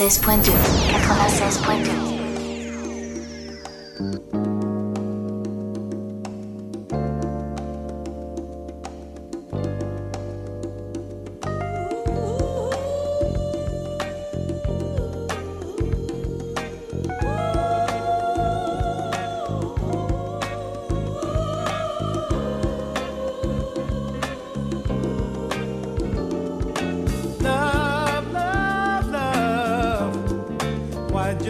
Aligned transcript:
96.2. 0.00 0.69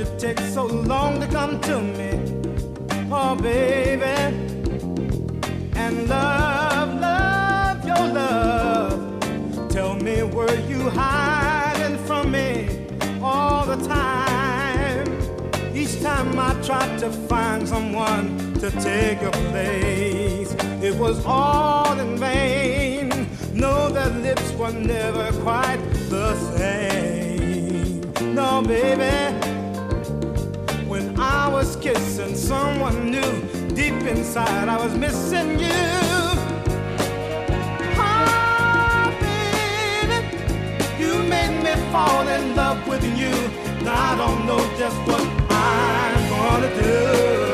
you 0.01 0.07
take 0.19 0.39
so 0.39 0.65
long 0.65 1.21
to 1.21 1.27
come 1.27 1.61
to 1.61 1.79
me? 1.79 2.11
Oh, 3.13 3.35
baby. 3.35 4.17
And 5.75 6.09
love, 6.09 6.89
love, 7.01 7.85
your 7.87 8.07
love. 8.21 9.69
Tell 9.69 9.95
me, 9.97 10.23
were 10.23 10.59
you 10.71 10.89
hiding 10.89 11.99
from 12.07 12.31
me 12.31 12.87
all 13.23 13.67
the 13.67 13.77
time? 13.87 15.07
Each 15.75 16.01
time 16.01 16.39
I 16.39 16.55
tried 16.63 16.99
to 17.01 17.11
find 17.11 17.69
someone 17.69 18.55
to 18.55 18.71
take 18.71 19.21
your 19.21 19.37
place, 19.53 20.55
it 20.83 20.95
was 20.99 21.23
all 21.27 21.99
in 22.01 22.17
vain. 22.17 23.29
No, 23.53 23.91
the 23.91 24.09
lips 24.27 24.51
were 24.53 24.73
never 24.73 25.31
quite 25.43 25.83
the 26.09 26.35
same. 26.57 28.01
No, 28.35 28.63
baby 28.63 29.40
was 31.61 31.77
kissing 31.77 32.35
someone 32.35 33.11
new. 33.11 33.33
Deep 33.75 34.03
inside, 34.13 34.67
I 34.67 34.79
was 34.83 34.95
missing 34.97 35.59
you. 35.59 35.83
Oh, 37.99 39.13
baby, 39.21 40.19
you 40.99 41.13
made 41.35 41.63
me 41.63 41.75
fall 41.93 42.27
in 42.29 42.57
love 42.57 42.81
with 42.89 43.05
you. 43.05 43.35
Now 43.85 44.13
I 44.13 44.17
don't 44.17 44.47
know 44.47 44.63
just 44.79 44.97
what 45.07 45.21
I'm 45.51 46.31
gonna 46.31 46.83
do. 46.83 47.50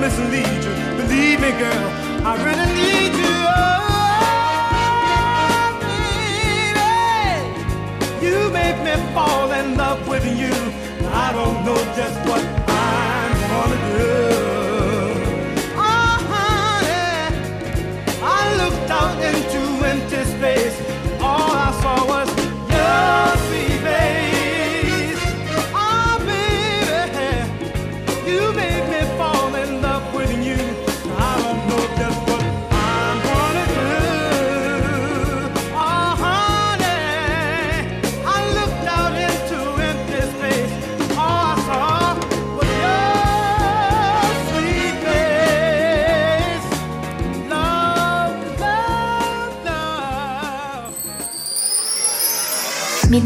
Mislead 0.00 0.64
you. 0.64 0.74
Believe 0.96 1.40
me, 1.40 1.50
girl, 1.62 1.90
I 2.24 2.32
really 2.46 2.68
need 2.80 3.12
you. 3.22 3.36
Oh, 5.42 5.68
baby, 8.22 8.26
you 8.26 8.36
make 8.50 8.78
me 8.86 8.94
fall 9.14 9.52
in 9.52 9.76
love 9.76 10.08
with 10.08 10.24
you. 10.24 10.54
I 11.12 11.32
don't 11.32 11.64
know 11.66 11.80
just 11.94 12.18
what 12.28 12.42
I'm 12.68 13.32
gonna 13.52 13.80
do. 13.98 14.29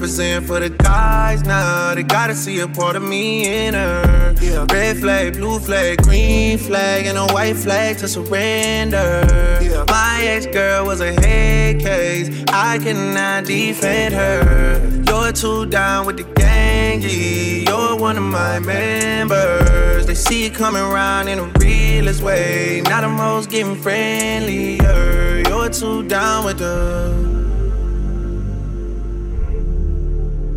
represent 0.00 0.46
for 0.46 0.58
the 0.58 0.70
guys 0.70 1.42
now. 1.44 1.94
They 1.94 2.02
gotta 2.02 2.34
see 2.34 2.60
a 2.60 2.66
part 2.66 2.96
of 2.96 3.02
me 3.02 3.66
in 3.66 3.74
her. 3.74 4.34
Yeah. 4.40 4.64
Red 4.72 4.96
flag, 4.96 5.34
blue 5.34 5.58
flag, 5.58 6.02
green 6.02 6.56
flag, 6.56 7.04
and 7.04 7.18
a 7.18 7.26
white 7.34 7.56
flag 7.56 7.98
to 7.98 8.08
surrender. 8.08 9.28
Yeah. 9.60 9.84
My 9.88 10.20
ex 10.22 10.46
girl 10.46 10.86
was 10.86 11.02
a 11.02 11.12
head 11.12 11.80
case. 11.80 12.30
I 12.48 12.78
cannot 12.78 13.44
defend 13.44 14.14
her. 14.14 15.02
You're 15.06 15.32
too 15.32 15.66
down 15.66 16.06
with 16.06 16.16
the 16.16 16.24
gangy. 16.24 17.68
You're 17.68 17.94
one 18.00 18.16
of 18.16 18.24
my 18.24 18.58
members. 18.58 20.06
They 20.06 20.14
see 20.14 20.44
you 20.44 20.50
coming 20.50 20.82
around 20.82 21.28
in 21.28 21.40
a 21.40 21.44
realest 21.58 22.22
way. 22.22 22.80
Now 22.86 23.02
the 23.02 23.10
most 23.10 23.50
getting 23.50 23.76
friendlier. 23.76 25.42
You're 25.46 25.68
too 25.68 26.08
down 26.08 26.46
with 26.46 26.56
the. 26.56 27.59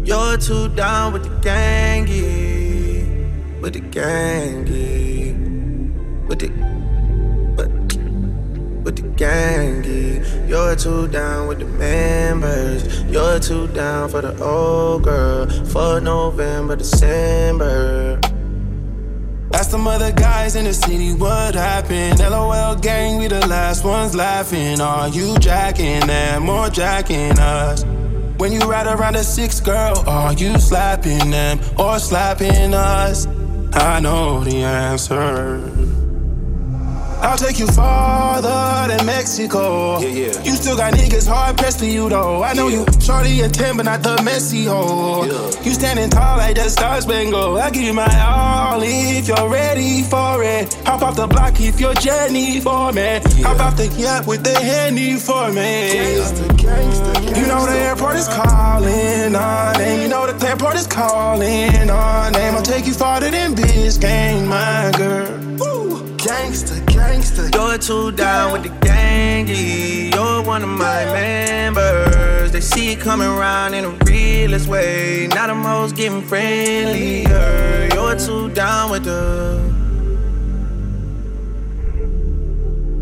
You're 0.05 0.35
too 0.35 0.67
down 0.67 1.13
with 1.13 1.23
the 1.23 1.29
gangy, 1.49 3.07
with 3.61 3.73
the 3.73 3.79
gangy, 3.79 5.33
with 6.27 6.39
the, 6.39 6.49
with, 7.55 8.83
with 8.83 8.95
the 8.97 9.03
gangy. 9.15 10.49
You're 10.49 10.75
too 10.75 11.07
down 11.07 11.47
with 11.47 11.59
the 11.59 11.65
members. 11.65 13.01
You're 13.03 13.39
too 13.39 13.67
down 13.69 14.09
for 14.09 14.19
the 14.19 14.37
old 14.43 15.05
girl 15.05 15.47
for 15.67 16.01
November, 16.01 16.75
December. 16.75 18.19
Ask 19.53 19.71
some 19.71 19.87
other 19.87 20.11
guys 20.11 20.57
in 20.57 20.65
the 20.65 20.73
city 20.73 21.13
what 21.13 21.55
happened. 21.55 22.19
LOL 22.19 22.75
gang, 22.75 23.19
we 23.19 23.27
the 23.27 23.47
last 23.47 23.85
ones 23.85 24.13
laughing. 24.13 24.81
Are 24.81 25.07
you 25.07 25.37
jacking 25.37 26.05
them 26.07 26.49
or 26.49 26.69
jacking 26.69 27.39
us? 27.39 27.85
When 28.37 28.51
you 28.51 28.59
ride 28.61 28.87
around 28.87 29.15
a 29.15 29.23
six 29.23 29.59
girl, 29.59 30.03
are 30.07 30.33
you 30.33 30.57
slapping 30.59 31.31
them 31.31 31.59
or 31.77 31.99
slapping 31.99 32.73
us? 32.73 33.27
I 33.73 33.99
know 33.99 34.43
the 34.43 34.57
answer. 34.63 35.72
I'll 37.23 37.37
take 37.37 37.57
you 37.57 37.67
farther 37.67 38.87
than 38.95 39.05
Mexico. 39.05 39.99
Yeah, 39.99 40.07
yeah. 40.07 40.43
You 40.43 40.51
still 40.51 40.75
got 40.75 40.93
niggas 40.93 41.25
hard 41.27 41.57
pressed 41.57 41.79
for 41.79 41.85
you 41.85 42.09
though. 42.09 42.43
I 42.43 42.53
know 42.53 42.67
Yeah. 42.67 42.79
you 42.79 42.85
shorty 42.99 43.41
a 43.41 43.49
10, 43.49 43.77
but 43.77 43.85
not 43.85 44.03
the 44.03 44.21
messy 44.23 44.65
hoe. 44.65 45.23
Yeah. 45.23 45.63
You 45.63 45.71
standing 45.73 46.09
tall 46.09 46.37
like 46.37 46.55
the 46.55 46.69
Star 46.69 46.99
Spangled. 47.01 47.59
I'll 47.59 47.71
give 47.71 47.83
you 47.83 47.93
my 47.93 48.07
all 48.21 48.81
if 48.83 49.27
you're 49.29 49.47
ready 49.49 50.03
for 50.03 50.43
it. 50.43 50.73
Hop 50.85 51.01
off 51.01 51.15
the 51.15 51.27
block 51.27 51.59
if 51.61 51.79
you're 51.79 51.93
Jenny 51.95 52.59
for 52.59 52.91
me. 52.91 53.21
Hop 53.41 53.59
off 53.61 53.77
the 53.77 53.87
yacht 53.97 54.27
with 54.27 54.43
the 54.43 54.57
handy 54.59 55.15
for 55.15 55.49
me. 55.51 56.17
You 57.39 57.47
know 57.47 57.65
the 57.65 57.77
airport 57.87 58.17
is 58.17 58.27
calling 58.27 59.35
our 59.35 59.77
name. 59.77 60.01
You 60.01 60.07
know 60.09 60.27
the 60.31 60.47
airport 60.47 60.75
is 60.75 60.87
calling 60.87 61.89
our 61.89 62.31
name. 62.31 62.53
I'll 62.55 62.61
take 62.61 62.85
you 62.85 62.93
farther 62.93 63.31
than 63.31 63.55
Biscayne, 63.55 64.45
my 64.45 64.91
girl. 64.97 65.39
Gangsta, 66.23 66.79
gangsta. 66.85 67.53
You're 67.53 67.77
too 67.77 68.13
down 68.13 68.53
with 68.53 68.63
the 68.63 68.69
gangy. 68.87 70.13
You're 70.15 70.41
one 70.41 70.63
of 70.63 70.69
my 70.69 71.03
members. 71.03 72.53
They 72.53 72.61
see 72.61 72.91
you 72.91 72.97
coming 72.97 73.27
around 73.27 73.73
in 73.73 73.83
a 73.83 73.89
realest 74.05 74.69
way. 74.69 75.27
Now 75.27 75.47
the 75.47 75.55
most 75.55 75.97
getting 75.97 76.21
friendlier. 76.21 77.89
You're 77.93 78.15
too 78.15 78.49
down 78.51 78.91
with 78.91 79.03
the. 79.03 79.59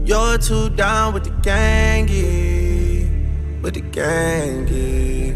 You're 0.03 0.39
too 0.39 0.71
down 0.71 1.13
with 1.13 1.25
the 1.25 1.29
gangy. 1.47 3.07
With 3.61 3.75
the 3.75 3.81
gangy. 3.81 5.35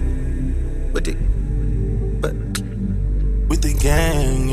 With 0.92 1.06
the. 1.06 1.13
But. 2.20 2.34
With 3.48 3.62
the 3.62 3.75
gang, 3.80 4.45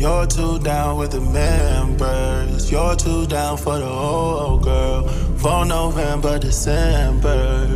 you're 0.00 0.26
too 0.26 0.58
down 0.60 0.96
with 0.96 1.12
the 1.12 1.20
members. 1.20 2.72
You're 2.72 2.96
too 2.96 3.26
down 3.26 3.58
for 3.58 3.78
the 3.78 3.86
old 3.86 4.62
girl. 4.62 5.06
For 5.36 5.66
November, 5.66 6.38
December. 6.38 7.68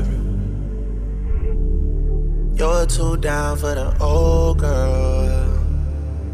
You're 2.54 2.86
too 2.86 3.18
down 3.18 3.58
for 3.58 3.74
the 3.74 3.94
old 4.00 4.58
girl. 4.58 5.64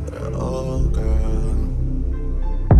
The 0.06 0.32
old 0.32 0.92
girl. 0.94 1.10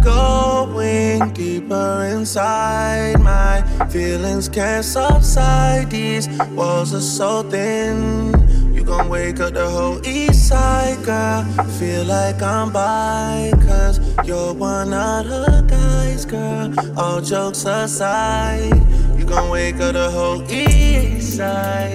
Going 0.05 1.33
deeper 1.33 2.09
inside, 2.13 3.19
my 3.19 3.63
feelings 3.91 4.49
can't 4.49 4.85
subside. 4.85 5.91
These 5.91 6.29
walls 6.55 6.95
are 6.95 7.01
so 7.01 7.43
thin. 7.43 8.70
Gon' 8.91 9.09
wake 9.09 9.39
up 9.39 9.55
the 9.55 9.71
whole 9.71 10.05
east 10.05 10.49
side, 10.49 11.01
girl. 11.05 11.45
Feel 11.79 12.07
like 12.07 12.43
I'm 12.43 12.73
by, 12.73 13.53
cause 13.65 14.01
you're 14.27 14.53
one 14.53 14.93
of 14.93 15.29
the 15.29 15.65
guys, 15.69 16.25
girl. 16.25 16.75
All 16.99 17.21
jokes 17.21 17.65
aside, 17.67 18.75
you 19.17 19.25
gon' 19.25 19.49
wake 19.49 19.77
up 19.77 19.93
the 19.93 20.11
whole 20.11 20.43
east 20.51 21.37
side. 21.37 21.95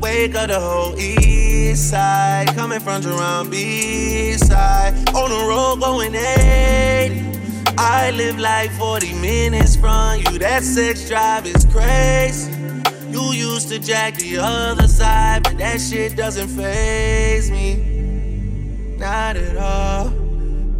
Wake 0.00 0.36
up 0.36 0.50
the 0.50 0.60
whole 0.60 0.96
east 1.00 1.90
side. 1.90 2.46
Coming 2.54 2.78
from 2.78 3.02
Jerome 3.02 3.50
B 3.50 4.34
side. 4.34 4.94
On 5.16 5.30
the 5.30 5.46
road 5.48 5.80
going 5.80 6.14
80. 6.14 7.74
I 7.76 8.12
live 8.12 8.38
like 8.38 8.70
40 8.70 9.14
minutes 9.14 9.74
from 9.74 10.20
you. 10.20 10.38
That 10.38 10.62
sex 10.62 11.08
drive 11.08 11.44
is 11.44 11.64
crazy. 11.64 12.61
You 13.12 13.32
used 13.32 13.68
to 13.68 13.78
jack 13.78 14.14
the 14.16 14.38
other 14.38 14.88
side, 14.88 15.42
but 15.42 15.58
that 15.58 15.82
shit 15.82 16.16
doesn't 16.16 16.48
phase 16.48 17.50
me. 17.50 18.96
Not 18.96 19.36
at 19.36 19.54
all. 19.58 20.08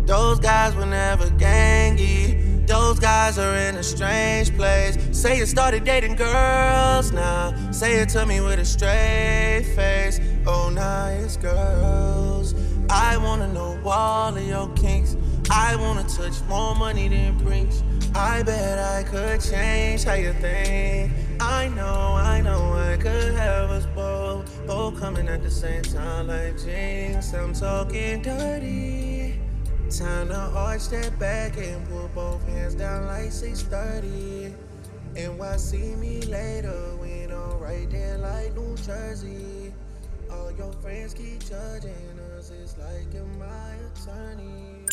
Those 0.07 0.41
guys 0.41 0.75
were 0.75 0.87
never 0.87 1.27
gangy. 1.37 2.67
Those 2.67 2.99
guys 2.99 3.39
are 3.39 3.55
in 3.55 3.77
a 3.77 3.83
strange 3.83 4.57
place. 4.57 4.97
Say 5.13 5.37
you 5.37 5.45
started 5.45 5.85
dating 5.85 6.17
girls 6.17 7.13
now. 7.13 7.53
Say 7.71 8.01
it 8.01 8.09
to 8.11 8.25
me 8.25 8.41
with 8.41 8.59
a 8.59 8.65
straight 8.65 9.71
face. 9.77 10.19
Oh, 10.47 10.71
nice 10.71 11.37
girls. 11.37 12.55
I 12.89 13.19
wanna 13.19 13.53
know 13.53 13.79
all 13.85 14.35
of 14.35 14.43
your 14.43 14.69
kinks. 14.71 15.19
I 15.51 15.77
wanna 15.77 16.05
touch 16.05 16.41
more 16.49 16.75
money 16.75 17.09
than 17.09 17.37
brains. 17.45 17.83
I 18.15 18.43
bet 18.43 18.79
I 18.79 19.03
could 19.03 19.43
change 19.43 20.05
how 20.05 20.15
you 20.15 20.33
think. 20.33 21.13
I 21.43 21.69
know, 21.69 22.15
I 22.15 22.41
know 22.41 22.73
I 22.75 22.97
could 22.97 23.35
have 23.35 23.71
us 23.71 23.87
both. 23.97 24.67
Both 24.67 25.01
coming 25.01 25.29
at 25.29 25.43
the 25.43 25.51
same 25.51 25.83
time 25.83 26.29
like 26.29 26.57
jinx. 26.57 27.35
I'm 27.35 27.53
talking 27.53 28.23
dirty. 28.23 29.41
Time 29.91 30.29
to 30.29 30.39
arch 30.55 30.89
that 30.91 31.19
back 31.19 31.57
and 31.59 31.87
put 31.89 32.15
both 32.15 32.47
hands 32.47 32.77
down 32.77 33.07
like 33.07 33.33
630. 33.33 34.55
And 35.17 35.37
why 35.37 35.57
see 35.57 35.97
me 35.97 36.23
later 36.23 36.97
when 36.99 37.33
I'm 37.33 37.59
right 37.59 37.91
there 37.91 38.19
like 38.19 38.57
New 38.57 38.77
Jersey? 38.77 39.75
All 40.31 40.53
your 40.53 40.73
friends 40.75 41.13
keep 41.13 41.41
judging 41.41 42.19
us, 42.39 42.51
it's 42.51 42.79
like 42.79 43.13
you're 43.13 43.25
my 43.39 43.75
attorney? 43.91 44.87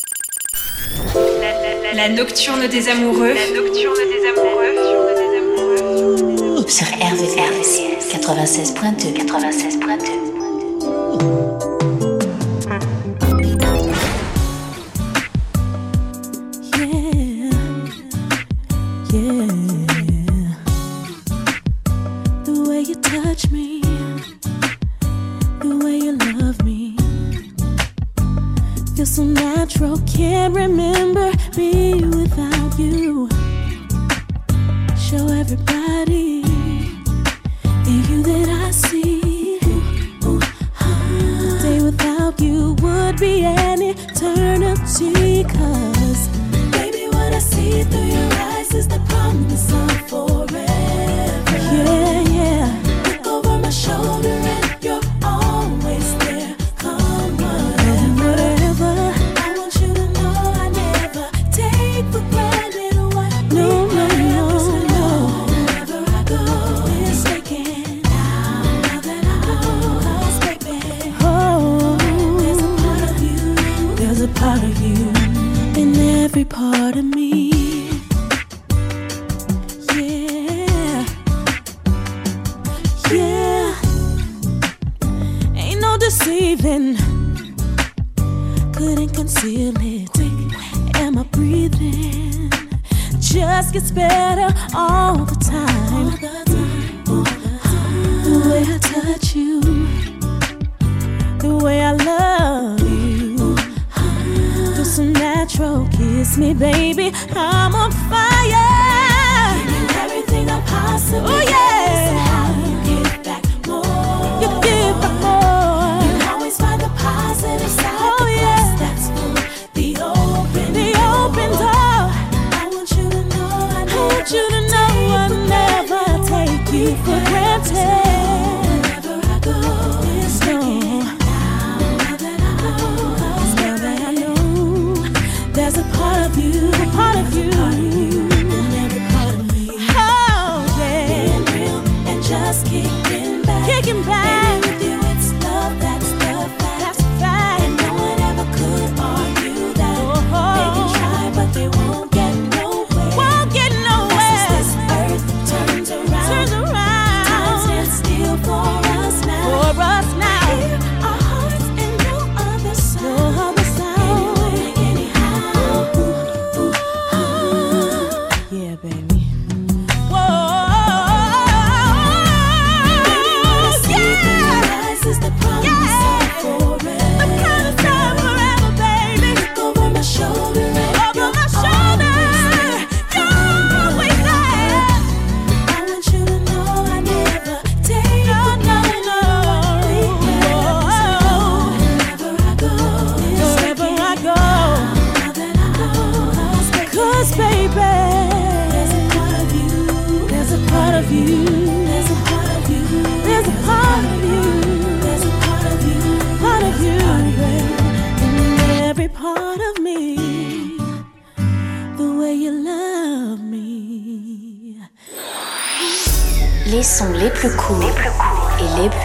La, 1.14 1.52
la, 1.62 1.72
la, 1.82 1.92
la 1.94 2.08
nocturne 2.08 2.68
des 2.68 2.88
amoureux. 2.88 3.34
La 3.34 3.50
nocturne 3.54 4.04
des 4.12 4.26
amoureux 4.28 4.59
sur 6.70 6.86
RVCS 6.86 7.80
96.2 8.12 9.26
96.2 9.26 10.39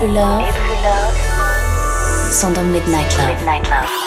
love, 0.07 0.55
love. 0.83 2.31
Midnight 2.71 3.17
Love. 3.17 3.27
Midnight 3.37 3.69
love. 3.69 4.04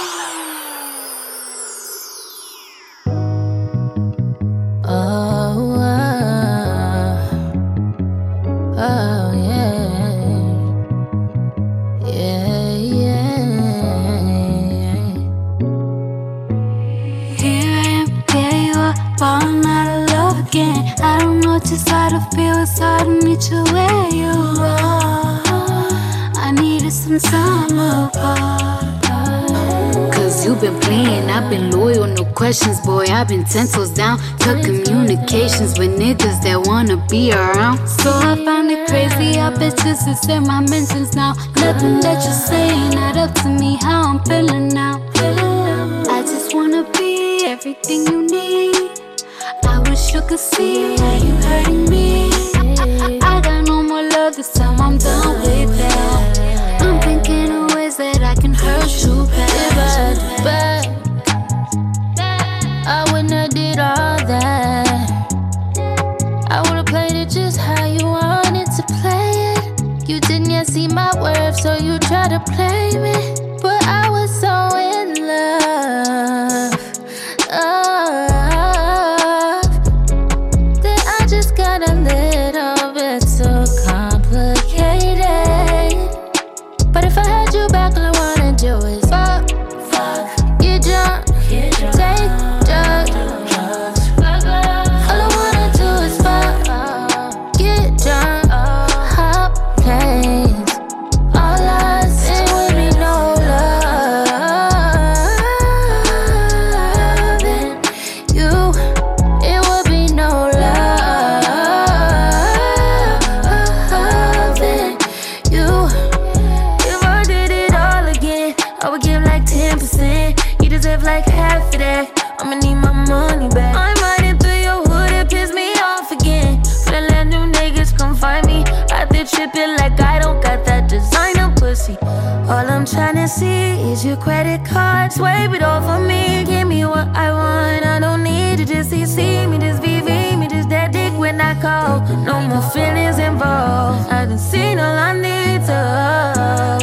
Deserve 120.79 121.03
like 121.03 121.25
half 121.25 121.75
of 121.75 121.81
that. 121.81 122.07
I'ma 122.39 122.55
need 122.55 122.77
my 122.77 122.93
money 122.93 123.49
back. 123.49 123.75
I'm 123.75 123.97
riding 123.99 124.39
through 124.39 124.63
your 124.63 124.81
hood, 124.87 125.11
it 125.11 125.29
piss 125.29 125.53
me 125.53 125.73
off 125.83 126.13
again. 126.13 126.63
The 126.87 127.01
land 127.11 127.31
new 127.31 127.51
niggas 127.59 127.91
come 127.99 128.15
find 128.15 128.47
me. 128.47 128.63
Out 128.93 129.11
there 129.11 129.25
tripping 129.25 129.75
like 129.81 129.99
I 130.01 130.21
don't 130.21 130.41
got 130.41 130.65
that 130.67 130.89
designer 130.89 131.53
pussy. 131.57 131.97
All 132.03 132.67
I'm 132.75 132.85
trying 132.85 133.17
to 133.17 133.27
see 133.27 133.91
is 133.91 134.05
your 134.05 134.17
credit 134.19 134.65
card. 134.65 135.13
Swipe 135.13 135.53
it 135.53 135.63
off 135.63 135.83
for 135.83 136.01
me. 136.01 136.45
Give 136.45 136.69
me 136.69 136.85
what 136.85 137.09
I 137.09 137.33
want. 137.33 137.85
I 137.85 137.99
don't 137.99 138.23
need 138.23 138.59
to 138.59 138.65
just 138.65 138.91
see 138.91 139.47
me, 139.49 139.59
just 139.59 139.83
VV 139.83 140.39
me, 140.39 140.47
just 140.47 140.69
that 140.69 140.93
dick 140.93 141.13
when 141.19 141.41
I 141.41 141.61
call. 141.61 142.07
No 142.25 142.41
more 142.41 142.63
feelings 142.71 143.19
involved. 143.19 144.13
I 144.13 144.27
done 144.27 144.39
seen 144.39 144.79
all 144.79 144.97
I 144.97 145.13
need 145.27 145.61
to. 145.67 146.78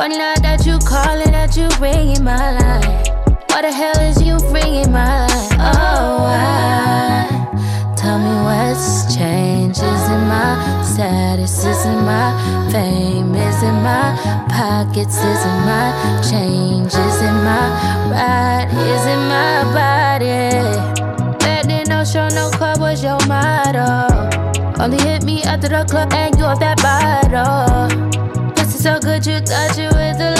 Funny 0.00 0.16
now 0.16 0.32
that 0.36 0.64
you 0.64 0.78
calling, 0.78 1.30
that 1.32 1.54
you 1.58 1.68
ringing 1.76 2.24
my 2.24 2.56
line. 2.56 3.04
What 3.52 3.68
the 3.68 3.70
hell 3.70 4.00
is 4.00 4.16
you 4.22 4.38
ringing 4.48 4.90
my 4.90 5.28
line? 5.28 5.60
Oh, 5.60 6.24
why? 6.24 7.28
Tell 8.00 8.16
me 8.16 8.32
what's 8.40 9.14
changed. 9.14 9.76
Is 9.76 10.04
it 10.08 10.22
my 10.24 10.56
status? 10.80 11.52
Is 11.66 11.84
it 11.84 12.00
my 12.00 12.32
fame? 12.72 13.34
Is 13.34 13.62
it 13.62 13.76
my 13.84 14.16
pockets? 14.48 15.18
Is 15.20 15.44
it 15.44 15.60
my 15.68 15.92
change? 16.24 16.96
Is 16.96 17.20
it 17.20 17.36
my 17.44 17.68
ride? 18.08 18.72
Is 18.72 19.04
it 19.04 19.20
my 19.28 19.68
body? 19.76 21.36
Back 21.44 21.66
then, 21.66 21.84
no 21.90 22.06
show, 22.06 22.26
no 22.28 22.48
club 22.48 22.80
was 22.80 23.04
your 23.04 23.20
motto. 23.28 24.08
Only 24.82 24.96
hit 24.96 25.24
me 25.24 25.42
after 25.42 25.68
the 25.68 25.84
club 25.84 26.10
and 26.14 26.38
you 26.38 26.44
off 26.44 26.58
that 26.60 26.80
bottle. 26.80 28.09
So 28.80 28.98
good, 28.98 29.26
you 29.26 29.40
thought 29.40 29.76
you 29.76 29.88
was 29.88 30.16
the 30.16 30.39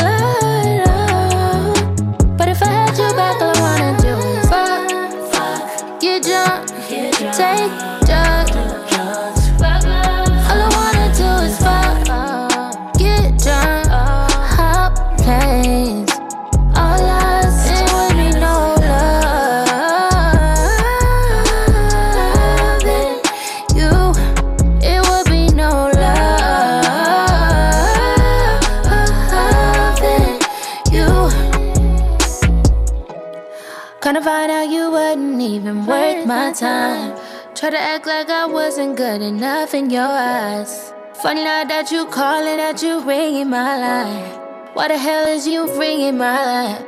even 35.71 35.87
worth 35.87 36.27
my 36.27 36.53
time. 36.53 37.17
Try 37.55 37.71
to 37.71 37.79
act 37.79 38.07
like 38.07 38.29
I 38.29 38.47
wasn't 38.47 38.97
good 38.97 39.23
enough 39.23 39.75
in 39.75 39.91
your 39.91 40.03
eyes. 40.03 40.93
Funny 41.23 41.45
now 41.45 41.65
that 41.65 41.91
you 41.91 42.07
calling, 42.07 42.57
that 42.57 42.83
you 42.83 43.01
ringing 43.01 43.51
my 43.51 43.79
line. 43.79 44.41
Why 44.75 44.89
the 44.89 44.99
hell 44.99 45.27
is 45.27 45.47
you 45.47 45.67
ringing 45.79 46.19
my 46.19 46.45
line? 46.45 46.87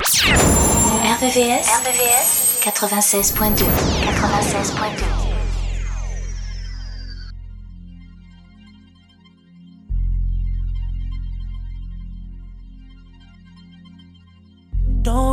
RVVS, 1.03 1.67
RVVS 1.67 2.63
96.2 2.63 3.67
96.2 4.13 5.22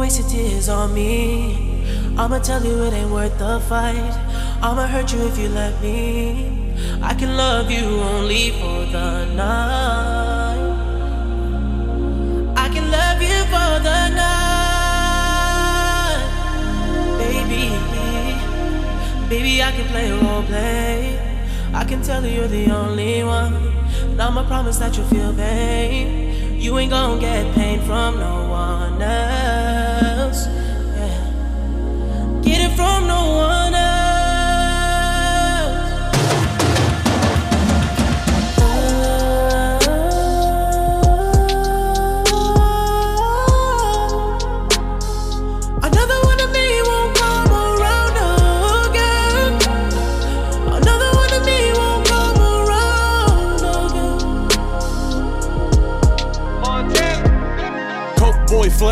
waste 0.10 0.22
your 0.22 0.30
tears 0.30 0.70
on 0.70 0.92
me. 0.92 1.86
I'ma 2.18 2.40
tell 2.40 2.66
you 2.66 2.84
it 2.86 2.94
ain't 2.94 3.12
worth 3.12 3.38
the 3.38 3.60
fight. 3.70 4.12
I'ma 4.60 4.88
hurt 4.88 5.14
you 5.14 5.22
if 5.28 5.38
you 5.38 5.50
let 5.50 5.80
me. 5.84 6.74
I 7.00 7.14
can 7.14 7.38
love 7.38 7.70
you 7.70 7.86
only 7.86 8.50
for 8.60 8.86
the 8.96 9.26
night. 9.36 10.58
I 12.58 12.70
can 12.74 12.90
love 12.90 13.22
you 13.22 13.44
for 13.54 13.80
the 13.88 14.10
night, 14.24 15.10
baby. 17.22 17.66
Baby, 19.30 19.62
I 19.62 19.72
can 19.72 19.86
play 19.94 20.12
role 20.12 20.44
play. 20.44 21.20
I 21.72 21.84
can 21.86 22.02
tell 22.02 22.26
you 22.26 22.32
you're 22.32 22.48
the 22.48 22.72
only 22.72 23.24
one. 23.24 23.54
And 24.10 24.20
I'ma 24.20 24.44
promise 24.48 24.80
that 24.80 24.98
you'll 24.98 25.06
feel 25.06 25.34
pain. 25.36 26.60
You 26.60 26.80
ain't 26.80 26.90
gonna 26.90 27.22
get 27.22 27.54
pain 27.54 27.80
from 27.82 28.18
no 28.18 28.50
one 28.50 29.00
else. 29.04 29.79
Get 32.50 32.62
it 32.62 32.76
from 32.76 33.06
no 33.06 33.36
one 33.36 33.76
else. 33.76 33.99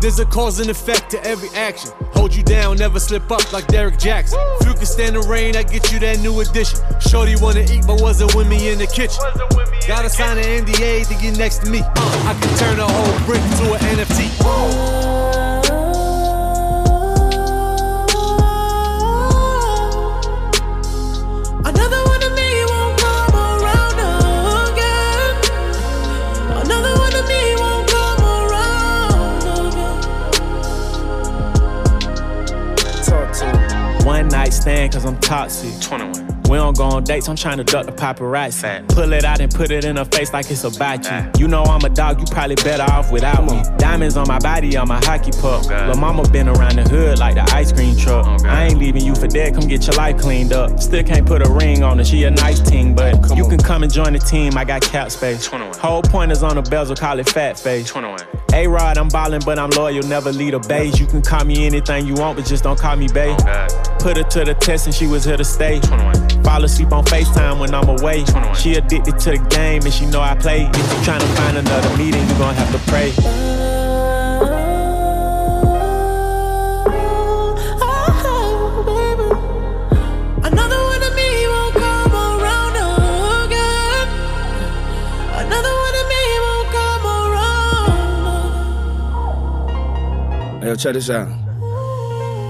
There's 0.00 0.18
a 0.18 0.26
cause 0.26 0.60
and 0.60 0.70
effect 0.70 1.10
to 1.10 1.24
every 1.24 1.48
action. 1.56 1.90
Hold 2.12 2.34
you 2.34 2.42
down, 2.42 2.76
never 2.76 3.00
slip 3.00 3.30
up 3.30 3.52
like 3.52 3.66
Derek 3.68 3.98
Jackson. 3.98 4.38
If 4.60 4.66
you 4.68 4.74
can 4.74 4.86
stand 4.86 5.16
the 5.16 5.20
rain, 5.20 5.56
I 5.56 5.62
get 5.62 5.92
you 5.92 5.98
that 6.00 6.20
new 6.20 6.40
addition. 6.40 6.80
Shorty 7.00 7.36
wanna 7.36 7.60
eat, 7.60 7.86
but 7.86 8.00
wasn't 8.00 8.34
with 8.34 8.48
me 8.48 8.68
in 8.70 8.78
the 8.78 8.86
kitchen. 8.86 9.22
Gotta 9.86 10.10
sign 10.10 10.38
an 10.38 10.44
NDA 10.44 11.06
to 11.08 11.14
get 11.22 11.38
next 11.38 11.64
to 11.64 11.70
me. 11.70 11.80
Uh, 11.80 12.28
I 12.28 12.34
can 12.40 12.58
turn 12.58 12.78
a 12.80 12.86
whole 12.86 13.26
brick 13.26 13.42
to 13.58 13.74
an 13.74 13.98
NFT. 13.98 15.13
Cause 34.64 35.04
I'm 35.04 35.18
toxic. 35.18 35.78
21. 35.82 36.43
We 36.48 36.58
don't 36.58 36.76
go 36.76 36.84
on 36.84 37.04
dates, 37.04 37.28
I'm 37.28 37.36
trying 37.36 37.56
to 37.56 37.64
duck 37.64 37.86
the 37.86 37.92
paparazzi. 37.92 38.86
Pull 38.88 39.12
it 39.12 39.24
out 39.24 39.40
and 39.40 39.52
put 39.52 39.70
it 39.70 39.84
in 39.84 39.96
her 39.96 40.04
face 40.04 40.32
like 40.32 40.50
it's 40.50 40.64
a 40.64 40.70
bachi. 40.70 41.30
You 41.38 41.48
know 41.48 41.62
I'm 41.62 41.84
a 41.84 41.88
dog, 41.88 42.20
you 42.20 42.26
probably 42.26 42.56
better 42.56 42.82
off 42.82 43.10
without 43.10 43.44
me. 43.44 43.62
Diamonds 43.78 44.16
on 44.16 44.28
my 44.28 44.38
body, 44.38 44.76
I'm 44.76 44.90
a 44.90 45.04
hockey 45.04 45.32
puck. 45.32 45.66
Lil' 45.66 45.96
mama 45.96 46.28
been 46.28 46.48
around 46.48 46.76
the 46.76 46.82
hood 46.82 47.18
like 47.18 47.34
the 47.34 47.42
ice 47.54 47.72
cream 47.72 47.96
truck. 47.96 48.26
I 48.44 48.66
ain't 48.66 48.78
leaving 48.78 49.04
you 49.04 49.14
for 49.14 49.26
dead, 49.26 49.54
come 49.54 49.66
get 49.68 49.86
your 49.86 49.96
life 49.96 50.18
cleaned 50.18 50.52
up. 50.52 50.78
Still 50.80 51.02
can't 51.02 51.26
put 51.26 51.46
a 51.46 51.50
ring 51.50 51.82
on 51.82 51.98
her, 51.98 52.04
she 52.04 52.24
a 52.24 52.30
nice 52.30 52.60
team, 52.60 52.94
but 52.94 53.36
you 53.36 53.48
can 53.48 53.58
come 53.58 53.82
and 53.82 53.92
join 53.92 54.12
the 54.12 54.18
team, 54.18 54.56
I 54.56 54.64
got 54.64 54.82
cap 54.82 55.10
space. 55.10 55.46
Whole 55.46 56.02
point 56.02 56.30
is 56.30 56.42
on 56.42 56.56
the 56.56 56.62
bezel, 56.62 56.94
call 56.94 57.18
it 57.18 57.28
fat 57.28 57.58
face. 57.58 57.92
A 58.52 58.66
Rod, 58.68 58.98
I'm 58.98 59.08
ballin', 59.08 59.42
but 59.44 59.58
I'm 59.58 59.70
loyal, 59.70 60.02
never 60.04 60.30
lead 60.30 60.54
a 60.54 60.60
beige. 60.60 61.00
You 61.00 61.06
can 61.06 61.22
call 61.22 61.44
me 61.44 61.66
anything 61.66 62.06
you 62.06 62.14
want, 62.14 62.36
but 62.36 62.46
just 62.46 62.62
don't 62.62 62.78
call 62.78 62.96
me 62.96 63.08
babe. 63.08 63.36
Put 63.98 64.16
her 64.16 64.22
to 64.22 64.44
the 64.44 64.56
test 64.60 64.86
and 64.86 64.94
she 64.94 65.06
was 65.06 65.24
here 65.24 65.36
to 65.36 65.44
stay. 65.44 65.80
Fall 66.44 66.62
asleep 66.62 66.92
on 66.92 67.04
FaceTime 67.04 67.58
when 67.58 67.74
I'm 67.74 67.88
away. 67.88 68.24
She 68.54 68.74
addicted 68.74 69.18
to 69.20 69.30
the 69.32 69.38
game 69.48 69.82
and 69.82 69.92
she 69.92 70.06
know 70.06 70.20
I 70.20 70.34
play. 70.36 70.66
If 70.66 70.76
you 70.76 71.00
tryna 71.02 71.26
find 71.36 71.56
another 71.56 71.96
meeting, 71.96 72.22
you 72.28 72.34
gon' 72.38 72.54
have 72.54 72.70
to 72.72 72.78
pray. 72.90 73.12
Oh, 77.80 77.80
oh, 77.80 79.30
another 80.44 80.78
one 80.92 81.02
of 81.02 81.14
me 81.16 81.46
won't 81.48 81.74
come 81.74 82.12
around 82.12 82.76
again. 83.46 84.08
Another 85.46 85.74
one 85.84 85.94
of 86.02 86.06
me 86.12 86.24
won't 86.44 86.68
come 86.78 87.04
around. 87.06 88.52
Hey, 90.62 90.68
yo, 90.68 90.76
check 90.76 90.92
this 90.92 91.08
out. 91.10 91.28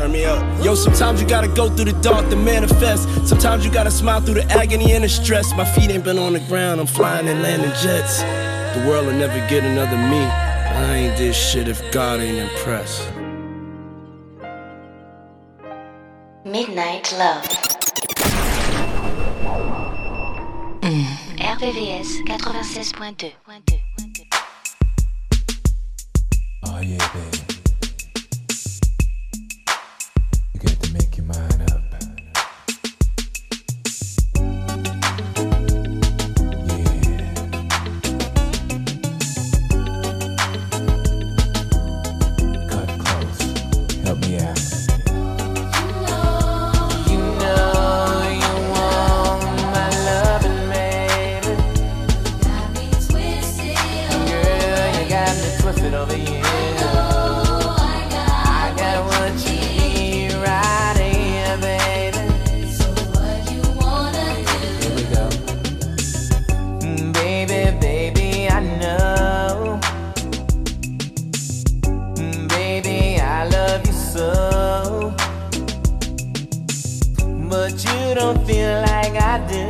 Turn 0.00 0.12
me 0.12 0.24
up. 0.24 0.64
Yo, 0.64 0.74
sometimes 0.74 1.20
you 1.20 1.28
gotta 1.28 1.48
go 1.48 1.68
through 1.68 1.92
the 1.92 2.00
dark 2.00 2.30
to 2.30 2.36
manifest. 2.36 3.06
Sometimes 3.28 3.66
you 3.66 3.70
gotta 3.70 3.90
smile 3.90 4.22
through 4.22 4.36
the 4.40 4.44
agony 4.44 4.92
and 4.92 5.04
the 5.04 5.10
stress. 5.10 5.54
My 5.54 5.64
feet 5.66 5.90
ain't 5.90 6.04
been 6.04 6.16
on 6.16 6.32
the 6.32 6.40
ground, 6.48 6.80
I'm 6.80 6.86
flying 6.86 7.28
and 7.28 7.42
landing 7.42 7.68
jets. 7.82 8.22
The 8.22 8.82
world 8.88 9.04
will 9.04 9.12
never 9.12 9.38
get 9.50 9.62
another 9.62 9.98
me. 9.98 10.22
I 10.22 10.96
ain't 10.96 11.18
this 11.18 11.36
shit 11.36 11.68
if 11.68 11.82
God 11.92 12.18
ain't 12.18 12.38
impressed. 12.38 13.12
Midnight 16.46 17.12
Love. 17.18 17.44
RVVS 21.36 22.24
96.2. 22.24 23.32
Oh 26.64 26.80
yeah, 26.80 27.12
baby. 27.12 27.49
You 78.10 78.16
don't 78.16 78.44
feel 78.44 78.82
like 78.82 79.14
I 79.14 79.38
do. 79.46 79.69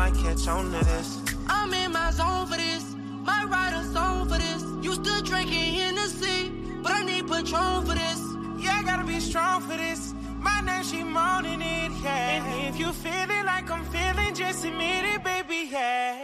might 0.00 0.14
catch 0.14 0.48
on 0.48 0.64
to 0.72 0.82
this. 0.86 1.20
I'm 1.46 1.74
in 1.74 1.92
my 1.92 2.10
zone 2.12 2.46
for 2.46 2.56
this. 2.56 2.84
Might 3.28 3.46
write 3.52 3.74
a 3.74 3.84
song 3.92 4.26
for 4.30 4.38
this. 4.38 4.62
Used 4.82 5.04
to 5.04 5.22
drinking 5.22 5.74
Hennessy, 5.78 6.50
but 6.82 6.92
I 6.92 7.02
need 7.04 7.28
Patron 7.28 7.84
for 7.86 7.96
this. 8.02 8.20
Yeah, 8.62 8.78
I 8.78 8.82
gotta 8.82 9.06
be 9.06 9.20
strong 9.20 9.60
for 9.60 9.76
this. 9.76 10.14
My 10.46 10.58
name, 10.62 10.84
she 10.84 11.04
moaning 11.04 11.60
it, 11.60 11.92
yeah. 12.02 12.36
And 12.36 12.44
if 12.68 12.80
you 12.80 12.90
feeling 12.94 13.44
like 13.52 13.70
I'm 13.70 13.84
feeling, 13.94 14.34
just 14.34 14.64
admit 14.64 15.04
it, 15.12 15.22
baby, 15.22 15.68
yeah. 15.70 16.16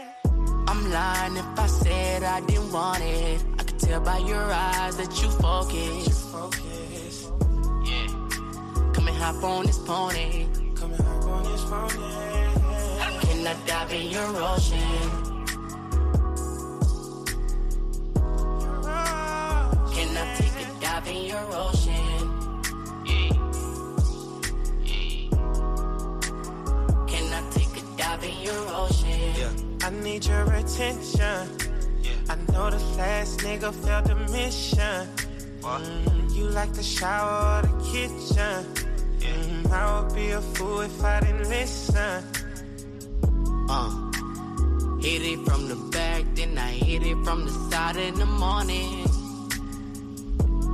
I'm 0.71 0.81
lying 0.91 1.37
if 1.37 1.59
I 1.65 1.67
said 1.67 2.23
I 2.23 2.41
didn't 2.49 2.73
want 2.73 3.03
it. 3.03 3.45
I 3.59 3.63
could 3.63 3.79
tell 3.79 4.01
by 4.01 4.19
your 4.33 4.47
eyes 4.71 4.97
that 4.97 5.13
you 5.21 5.29
focus. 5.47 6.07
Yeah. 7.91 8.07
Come 8.95 9.07
and 9.11 9.17
hop 9.23 9.45
on 9.45 9.67
this 9.67 9.79
pony. 9.81 10.47
Come 10.77 10.93
and 10.95 11.05
hop 11.09 11.25
on 11.35 11.43
this 11.53 11.65
pony. 11.65 12.56
I 13.47 13.55
dive 13.65 13.93
in 13.93 14.11
your 14.11 14.27
ocean? 14.43 14.81
Can 19.95 20.17
I 20.17 20.35
take 20.35 20.57
a 20.63 20.81
dive 20.81 21.07
in 21.07 21.27
your 21.27 21.47
ocean? 21.53 22.19
Can 27.07 27.33
I 27.33 27.51
take 27.53 27.77
a 27.77 27.97
dive 27.97 28.25
in 28.25 28.43
your 28.43 28.65
ocean? 28.75 29.35
Yeah. 29.39 29.87
I 29.87 29.91
need 29.91 30.27
your 30.27 30.43
attention. 30.53 31.49
Yeah. 32.03 32.13
I 32.29 32.37
know 32.51 32.71
the 32.71 32.83
last 32.99 33.39
nigga 33.41 33.73
failed 33.73 34.07
the 34.07 34.17
mission. 34.33 35.07
Mm, 35.61 36.35
you 36.35 36.49
like 36.49 36.73
the 36.73 36.83
shower 36.83 37.61
or 37.61 37.69
the 37.69 37.75
kitchen? 37.93 38.65
Mm, 39.21 39.71
I 39.71 40.01
would 40.01 40.15
be 40.17 40.33
a 40.33 40.41
fool 40.41 40.81
if 40.81 41.05
I 41.05 41.21
didn't 41.21 41.49
listen. 41.49 42.25
Uh. 43.69 43.91
Hit 45.01 45.23
it 45.23 45.45
from 45.47 45.69
the 45.69 45.77
back, 45.93 46.25
then 46.35 46.59
I 46.59 46.71
hit 46.71 47.03
it 47.05 47.17
from 47.25 47.45
the 47.45 47.53
side 47.71 47.97
in 47.97 48.15
the 48.15 48.27
morning. 48.27 49.07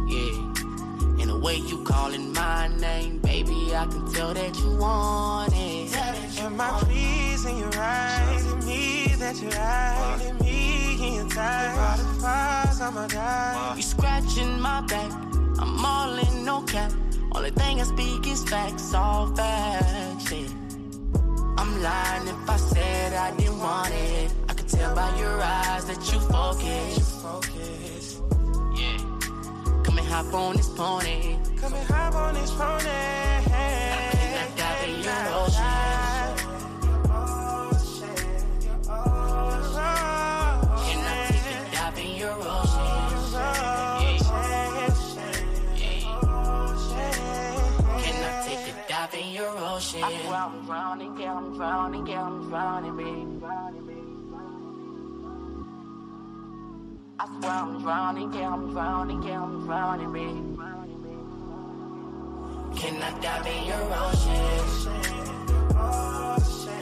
Yeah. 0.09 1.21
And 1.21 1.29
the 1.31 1.39
way 1.39 1.57
you 1.57 1.85
calling 1.85 2.33
my 2.33 2.69
name, 2.79 3.19
baby, 3.19 3.75
I 3.75 3.87
can 3.87 4.11
tell 4.13 4.33
that 4.33 4.57
you 4.59 4.77
want 4.77 5.53
it. 5.55 5.95
Am 6.41 6.61
I 6.61 6.71
pleasing 6.81 7.59
your 7.59 7.75
eyes? 7.77 8.47
Is 8.47 8.67
me 8.67 9.15
that 9.17 9.37
you're 9.43 9.53
hiding 9.55 10.39
me 10.39 11.09
in 11.09 11.15
your 11.15 11.29
time? 11.29 11.99
The 11.99 12.21
fires 12.23 12.81
on 12.81 12.95
my 12.95 13.07
dime. 13.09 13.77
You 13.77 13.83
scratching 13.83 14.61
my 14.61 14.81
back, 14.83 15.13
I'm 15.59 15.85
all 15.85 16.19
in 16.19 16.45
no 16.45 16.63
cap. 16.63 16.93
Only 17.35 17.51
thing 17.51 17.81
I 17.81 17.85
speak 17.85 18.27
is 18.27 18.45
facts, 18.45 18.95
all 18.95 19.27
facts. 19.35 20.33
Yeah. 20.33 20.62
I'm 21.59 21.83
lying 21.83 22.29
if 22.29 22.51
I 22.51 22.57
said 22.57 23.12
I 23.12 23.37
didn't 23.37 23.59
want 23.59 23.93
it. 23.93 24.33
I 24.49 24.55
could 24.55 24.69
tell 24.69 24.95
by 24.95 25.17
your 25.19 25.41
eyes 25.41 25.85
that 25.87 26.12
you 26.12 26.19
focus. 26.21 27.23
Yeah. 28.75 28.99
Come 29.85 29.99
and 29.99 30.07
hop 30.07 30.33
on 30.35 30.57
this 30.57 30.69
pony. 30.69 31.37
Come 31.61 31.75
and 31.75 31.87
hop 31.88 32.15
on 32.15 32.35
this 32.35 32.51
pony. 32.53 34.12
I'm 50.05 50.67
drowning, 50.67 51.15
girl, 51.15 51.37
I'm 51.37 51.55
drowning, 51.55 52.05
girl, 52.05 52.25
I'm 52.25 52.49
drowning, 52.49 52.97
baby. 52.97 53.38
Drowning. 53.38 53.83
I 57.21 57.27
swear 57.38 57.53
I'm 57.53 57.83
drowning, 57.83 58.31
girl, 58.33 58.53
I'm 58.53 58.73
drowning, 58.73 59.21
girl, 59.21 59.45
I'm 59.45 59.65
drowning, 59.65 60.12
baby. 60.12 60.59
Can 62.81 63.01
I 63.01 63.21
dive 63.21 63.47
in 63.47 63.65
your 63.65 63.95
ocean? 63.95 64.91
Oh, 65.77 66.37
Can 66.41 66.82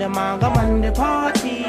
them 0.00 0.16
a 0.16 0.38
go 0.40 0.48
on 0.48 0.80
the 0.80 0.90
party. 0.92 1.62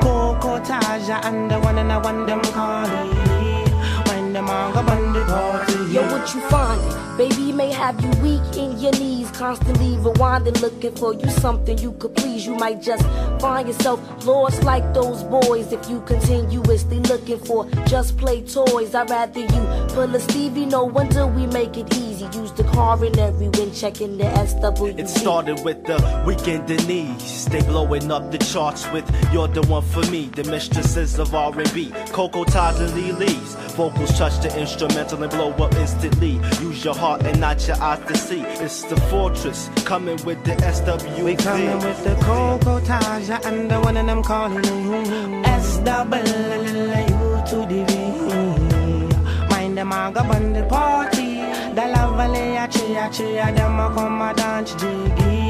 Coco, 0.00 0.58
Taja, 0.58 1.22
and 1.26 1.50
the 1.50 1.60
one 1.60 1.78
and 1.78 1.90
the 1.90 2.00
one 2.00 2.24
them 2.24 2.40
call 2.40 2.86
it. 2.86 4.06
Mind 4.06 4.34
them 4.34 4.48
a 4.48 4.70
go 4.72 4.80
on 4.80 5.12
the. 5.12 5.23
Yo, 5.26 6.02
what 6.10 6.34
you 6.34 6.40
findin'? 6.42 7.16
Baby, 7.16 7.52
may 7.52 7.72
have 7.72 7.98
you 8.02 8.10
weak 8.20 8.56
in 8.56 8.78
your 8.78 8.92
knees, 8.92 9.30
constantly 9.30 9.96
rewinding, 9.96 10.60
looking 10.60 10.94
for 10.96 11.14
you 11.14 11.30
something 11.30 11.78
you 11.78 11.92
could 11.92 12.14
please. 12.14 12.44
You 12.44 12.56
might 12.56 12.82
just 12.82 13.04
find 13.40 13.68
yourself 13.68 14.00
lost 14.26 14.64
like 14.64 14.92
those 14.92 15.22
boys 15.22 15.72
if 15.72 15.88
you 15.88 16.00
continuously 16.02 16.98
looking 17.00 17.38
for 17.38 17.66
just 17.86 18.18
play 18.18 18.42
toys. 18.42 18.94
I'd 18.94 19.08
rather 19.08 19.40
you 19.40 19.86
pull 19.94 20.14
a 20.14 20.20
Stevie, 20.20 20.66
no 20.66 20.84
wonder 20.84 21.26
we 21.26 21.46
make 21.46 21.76
it 21.76 21.96
easy. 21.96 22.24
Use 22.36 22.52
the 22.52 22.64
car 22.64 23.02
in 23.04 23.18
every 23.18 23.48
win, 23.50 23.72
checking 23.72 24.18
the 24.18 24.28
SW. 24.46 24.98
It 24.98 25.08
started 25.08 25.64
with 25.64 25.84
the 25.84 26.22
weekend 26.26 26.66
Denise. 26.66 27.44
They 27.46 27.62
blowing 27.62 28.10
up 28.10 28.30
the 28.30 28.38
charts 28.38 28.90
with 28.90 29.08
You're 29.32 29.48
the 29.48 29.62
One 29.62 29.82
for 29.82 30.02
Me, 30.10 30.26
the 30.26 30.44
mistresses 30.44 31.18
of 31.18 31.34
R&B. 31.34 31.92
Coco 32.08 32.44
Ties 32.44 32.80
and 32.80 32.92
Lee 32.94 33.12
Lee's. 33.12 33.54
Vocals 33.74 34.16
touch 34.18 34.40
the 34.40 34.60
instrumental 34.60 35.13
and 35.22 35.30
blow 35.30 35.50
up 35.52 35.74
instantly. 35.74 36.40
Use 36.60 36.84
your 36.84 36.94
heart 36.94 37.22
and 37.22 37.40
not 37.40 37.66
your 37.66 37.80
eyes 37.80 38.04
to 38.06 38.16
see. 38.16 38.42
It's 38.42 38.82
the 38.84 38.96
fortress 39.10 39.70
coming 39.84 40.22
with 40.24 40.42
the 40.44 40.52
SWV. 40.52 41.24
We 41.24 41.36
coming 41.36 41.78
with 41.78 42.02
the 42.04 42.14
Coco 42.24 42.80
Taja 42.80 43.44
and 43.46 43.70
the 43.70 43.80
one 43.80 43.96
of 43.96 44.06
them 44.06 44.22
calling 44.22 44.64
it 44.64 45.46
S 45.46 45.78
double 45.78 46.18
U 46.18 47.42
to 47.50 47.56
the 47.70 47.84
V. 47.88 49.48
Mind 49.50 49.78
them 49.78 49.92
a 49.92 50.10
go 50.12 50.22
the 50.52 50.66
party. 50.68 51.36
The 51.74 51.86
love 51.94 52.16
valley 52.16 52.56
a 52.56 52.68
cheer, 52.68 53.08
cheer, 53.10 53.52
them 53.52 53.80
a 53.80 53.94
come 53.94 54.22
a 54.22 54.34
dance 54.34 54.74
jiggy. 54.74 55.43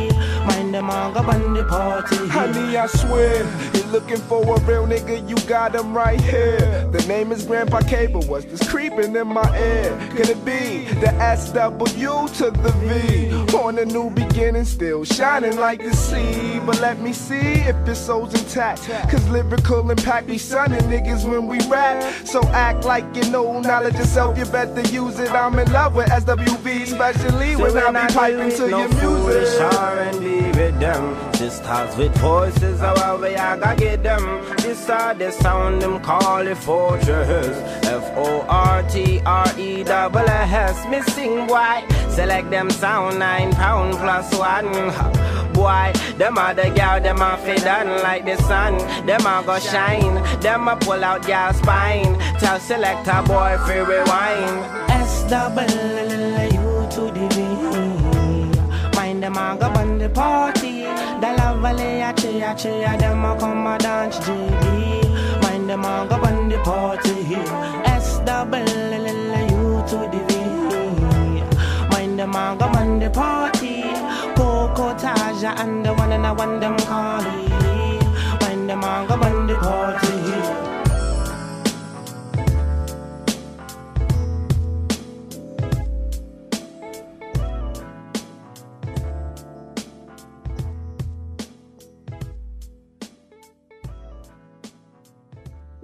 Mind 0.83 1.15
them 1.15 1.29
a 1.29 1.39
go 1.39 1.45
on 1.47 1.55
the 1.55 1.65
party. 1.65 2.17
Honey, 2.27 2.77
I 2.77 2.87
swear, 2.89 3.45
you're 3.75 3.87
looking 3.93 4.17
for 4.17 4.43
a 4.43 4.61
real 4.63 4.89
nigga, 4.89 5.29
you 5.29 5.37
got 5.47 5.73
him 5.73 5.97
right 5.97 6.21
here. 6.21 6.89
The 6.91 7.05
name 7.07 7.31
is 7.31 7.47
Grandpa 7.47 7.83
K, 7.83 8.09
but 8.09 8.27
what's 8.27 8.45
this 8.47 8.69
creeping 8.69 9.15
in 9.15 9.29
my 9.29 9.49
ear? 9.57 10.11
Could 10.17 10.31
it 10.31 10.45
be 10.45 10.85
the 10.99 11.13
SW 11.37 12.27
to 12.39 12.51
the 12.51 12.73
V? 12.83 13.57
On 13.57 13.79
a 13.79 13.85
new 13.85 14.11
beginning, 14.11 14.65
still 14.65 15.05
shining 15.05 15.57
like 15.59 15.81
the 15.81 15.95
sea. 15.95 16.59
But 16.67 16.81
let 16.81 16.99
me 16.99 17.13
see 17.13 17.37
if 17.37 17.77
your 17.87 17.95
soul's 17.95 18.35
intact. 18.35 18.83
Cause 19.09 19.29
lyrical 19.29 19.89
impact 19.89 20.27
be 20.27 20.39
sunning 20.39 20.83
niggas 20.91 21.25
when 21.25 21.47
we 21.47 21.61
rap. 21.69 22.27
So 22.27 22.43
act 22.49 22.85
like 22.85 23.05
you 23.15 23.31
know 23.31 23.61
knowledge 23.61 23.95
yourself, 23.95 24.37
you 24.37 24.45
better 24.47 24.81
use 24.93 25.21
it. 25.21 25.31
I'm 25.31 25.57
in 25.57 25.71
love 25.71 25.95
with 25.95 26.09
SWV, 26.09 26.83
especially 26.83 27.55
when 27.55 27.77
I 27.77 28.09
be 28.09 28.13
piping 28.13 28.51
to 28.57 28.69
no 28.69 28.79
your 28.81 28.89
foolish 28.89 29.59
music. 29.61 29.73
R&B 29.73 30.64
rhythm. 30.65 31.17
Sisters 31.35 31.97
with 31.97 32.17
voices, 32.19 32.81
however 32.81 33.27
I 33.27 33.57
gotta 33.59 33.77
get 33.77 34.03
them. 34.03 34.25
This 34.59 34.89
are 34.89 35.15
the 35.15 35.31
sound 35.31 35.83
them 35.83 36.01
call 36.01 36.47
it 36.47 36.57
fortress. 36.57 37.57
F 37.85 38.05
O 38.17 38.45
R 38.49 38.83
T 38.89 39.21
R 39.25 39.51
E 39.59 39.85
double 39.85 40.29
S. 40.29 40.77
Missing 40.89 41.47
white. 41.47 41.87
Select 42.09 42.51
them 42.51 42.71
sound 42.71 43.19
nine 43.19 43.53
pound 43.53 43.95
plus 43.95 44.29
one. 44.35 44.73
Boy, 45.53 45.93
them 46.19 46.39
other 46.39 46.65
the 46.65 46.71
gal, 46.75 47.01
them 47.01 47.21
are 47.23 47.39
fit 47.39 47.63
done 47.63 48.03
like 48.03 48.25
the 48.25 48.37
sun. 48.43 48.79
Them 49.07 49.25
are 49.27 49.43
go 49.45 49.59
shine, 49.59 50.17
them 50.41 50.69
a 50.69 50.77
pull 50.77 51.05
out 51.05 51.27
your 51.29 51.53
spine. 51.53 52.19
Tell 52.41 52.59
select 52.59 53.07
a 53.07 53.23
boy 53.23 53.57
free 53.65 53.81
rewind. 53.81 54.57
S 54.91 55.25
double 55.31 56.44
them 59.25 59.39
a 59.39 59.57
go 59.59 59.69
on 59.81 59.99
the 59.99 60.09
party. 60.11 60.83
The 60.83 61.35
love 61.39 61.63
valley 61.63 62.03
a 62.03 62.13
cheer, 62.13 62.55
cheer, 62.55 62.97
them 62.99 63.25
a 63.25 63.35
come 63.39 63.67
a 63.67 63.79
dance 63.79 64.19
jiggy. 64.19 65.09
Mind 65.41 65.71
them 65.71 65.85
a 65.85 66.07
go 66.09 66.17
on 66.17 66.49
the 66.51 66.59
party. 66.59 67.35
S 67.87 68.19
double 68.27 68.59
U 68.59 69.83
to 69.89 69.99
the 70.13 70.21
V. 70.29 70.31
Mind 71.91 72.19
them 72.19 72.35
a 72.35 72.55
go 72.59 72.67
on 72.67 72.99
the 72.99 73.09
party. 73.09 73.83
Coco, 74.37 74.93
Taja, 74.95 75.59
and 75.59 75.87
the 75.87 75.95
one 75.95 76.13
and 76.13 76.25
the 76.25 76.35
one 76.35 76.61
them 76.61 76.77
call. 76.81 77.23
Mind 78.43 78.69
them 78.69 78.85
a 78.85 79.07
go 79.09 79.15
on 79.15 79.47
the 79.47 79.55
party. 79.55 80.04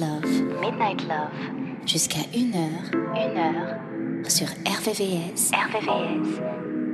Love. 0.00 0.24
Midnight 0.62 1.02
Love. 1.06 1.28
Jusqu'à 1.86 2.20
1h. 2.32 2.90
1h. 3.14 4.30
Sur 4.30 4.46
RVVS. 4.46 5.52
RVVS. 5.52 6.40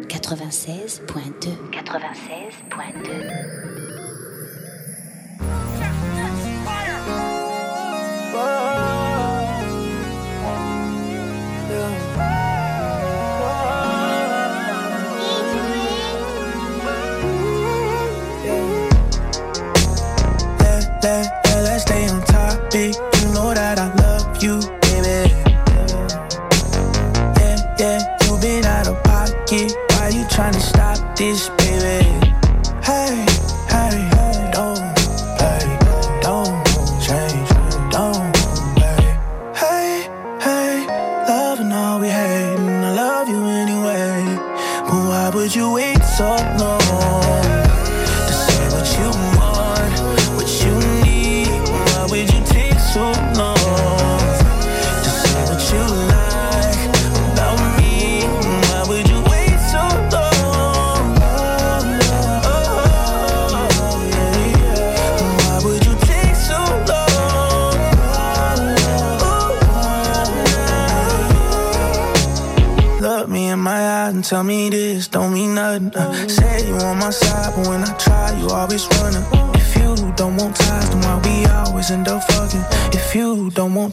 96.2. 0.08 1.70
96.2. 1.70 3.65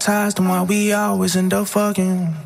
traumatized 0.03 0.39
and 0.39 0.49
why 0.49 0.61
we 0.63 0.91
always 0.91 1.35
end 1.35 1.53
up 1.53 1.67
fucking. 1.67 2.42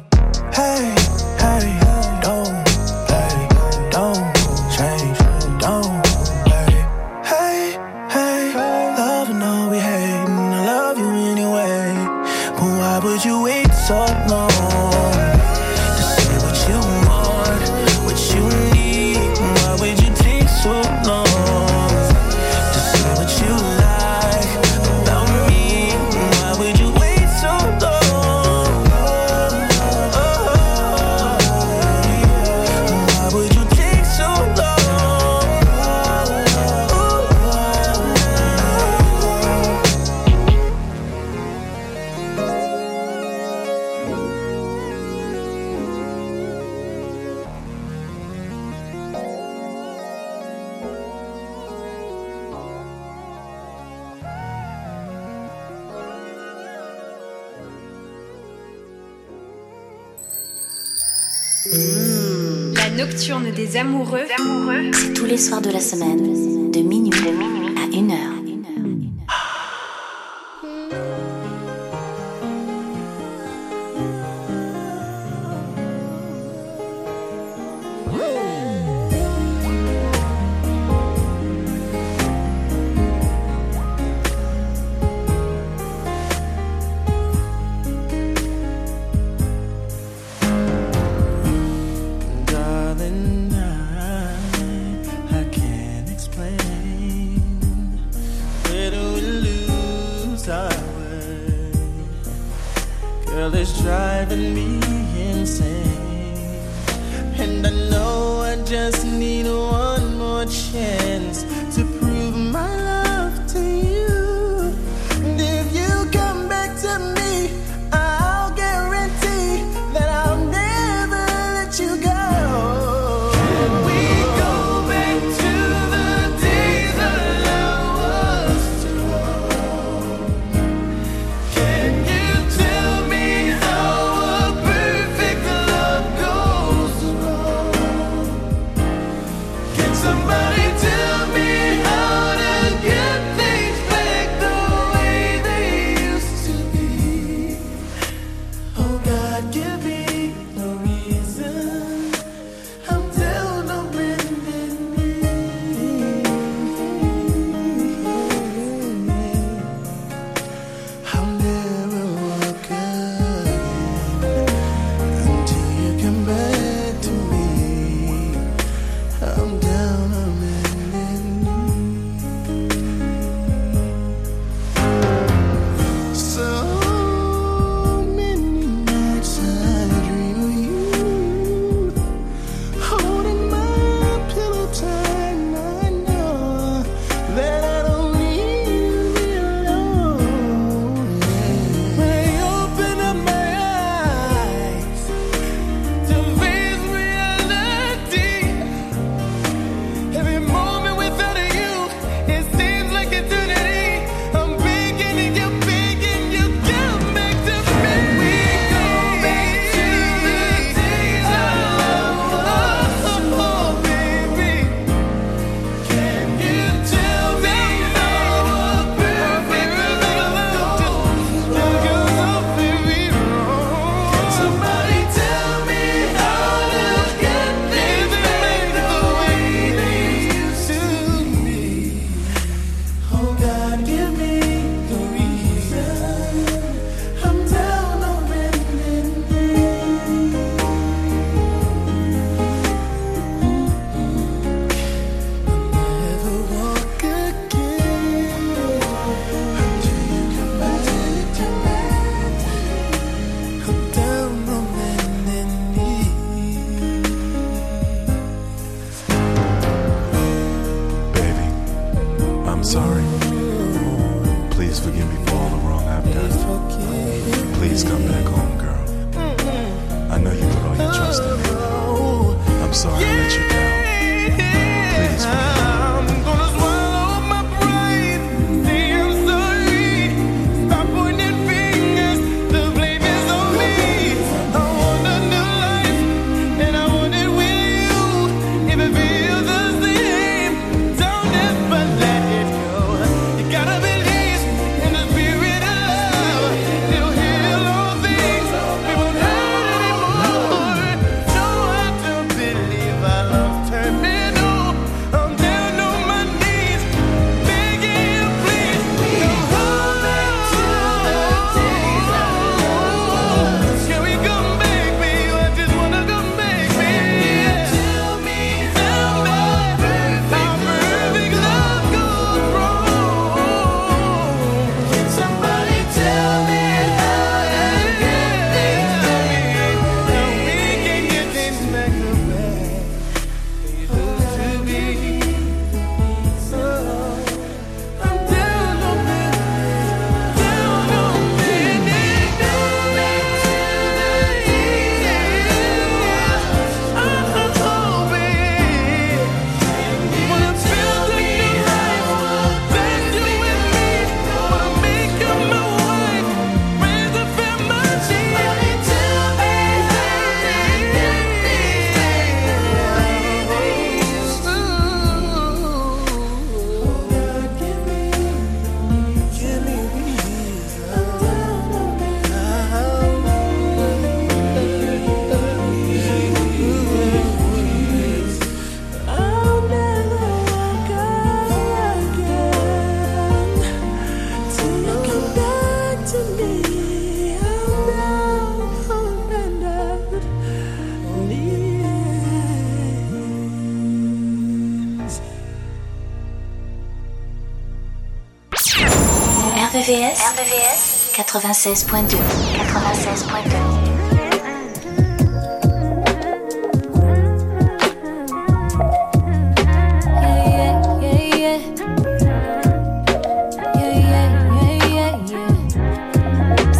Woo! 78.11 78.56